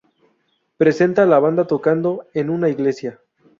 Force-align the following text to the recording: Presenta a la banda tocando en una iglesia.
Presenta 0.77 1.21
a 1.21 1.25
la 1.27 1.37
banda 1.37 1.67
tocando 1.67 2.25
en 2.33 2.49
una 2.49 2.69
iglesia. 2.69 3.19